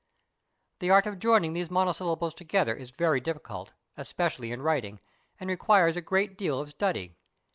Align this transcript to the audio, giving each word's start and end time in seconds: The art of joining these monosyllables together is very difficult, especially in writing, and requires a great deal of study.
The 0.79 0.89
art 0.89 1.05
of 1.05 1.19
joining 1.19 1.53
these 1.53 1.69
monosyllables 1.69 2.33
together 2.33 2.73
is 2.73 2.89
very 2.89 3.19
difficult, 3.19 3.69
especially 3.95 4.51
in 4.51 4.63
writing, 4.63 4.99
and 5.39 5.47
requires 5.47 5.95
a 5.95 6.01
great 6.01 6.39
deal 6.39 6.59
of 6.59 6.69
study. 6.69 7.13